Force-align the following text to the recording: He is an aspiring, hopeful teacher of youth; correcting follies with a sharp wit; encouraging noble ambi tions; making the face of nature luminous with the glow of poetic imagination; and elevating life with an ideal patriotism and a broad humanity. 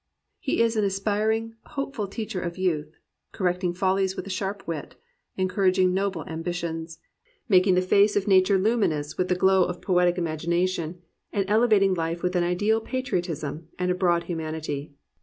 He 0.39 0.61
is 0.63 0.75
an 0.75 0.83
aspiring, 0.83 1.57
hopeful 1.63 2.07
teacher 2.07 2.41
of 2.41 2.57
youth; 2.57 2.97
correcting 3.33 3.71
follies 3.75 4.15
with 4.15 4.25
a 4.25 4.31
sharp 4.31 4.67
wit; 4.67 4.95
encouraging 5.37 5.93
noble 5.93 6.25
ambi 6.25 6.55
tions; 6.55 6.97
making 7.47 7.75
the 7.75 7.83
face 7.83 8.15
of 8.15 8.27
nature 8.27 8.57
luminous 8.57 9.19
with 9.19 9.27
the 9.27 9.35
glow 9.35 9.63
of 9.63 9.79
poetic 9.79 10.17
imagination; 10.17 11.03
and 11.31 11.47
elevating 11.47 11.93
life 11.93 12.23
with 12.23 12.35
an 12.35 12.43
ideal 12.43 12.81
patriotism 12.81 13.67
and 13.77 13.91
a 13.91 13.93
broad 13.93 14.23
humanity. 14.23 14.91